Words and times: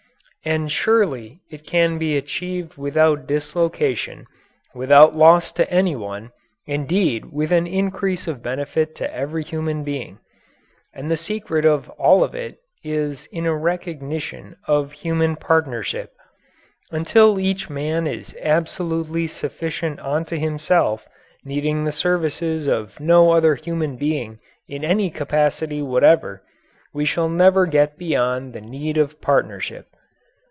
And 0.43 0.71
surely 0.71 1.39
it 1.51 1.67
can 1.67 1.99
be 1.99 2.17
achieved 2.17 2.73
without 2.75 3.27
dislocation, 3.27 4.25
without 4.73 5.15
loss 5.15 5.51
to 5.51 5.71
any 5.71 5.95
one, 5.95 6.31
indeed 6.65 7.31
with 7.31 7.51
an 7.51 7.67
increase 7.67 8.27
of 8.27 8.41
benefit 8.41 8.95
to 8.95 9.13
every 9.15 9.43
human 9.43 9.83
being. 9.83 10.17
And 10.95 11.11
the 11.11 11.15
secret 11.15 11.63
of 11.63 11.87
it 11.89 11.93
all 11.99 12.27
is 12.83 13.27
in 13.31 13.45
a 13.45 13.53
recognition 13.55 14.55
of 14.67 14.93
human 14.93 15.35
partnership. 15.35 16.11
Until 16.89 17.39
each 17.39 17.69
man 17.69 18.07
is 18.07 18.35
absolutely 18.41 19.27
sufficient 19.27 19.99
unto 19.99 20.39
himself, 20.39 21.07
needing 21.45 21.83
the 21.85 21.91
services 21.91 22.65
of 22.65 22.99
no 22.99 23.29
other 23.29 23.53
human 23.53 23.95
being 23.95 24.39
in 24.67 24.83
any 24.83 25.11
capacity 25.11 25.83
whatever, 25.83 26.41
we 26.95 27.05
shall 27.05 27.29
never 27.29 27.67
get 27.67 27.95
beyond 27.99 28.53
the 28.53 28.61
need 28.61 28.97
of 28.97 29.21
partnership. 29.21 29.85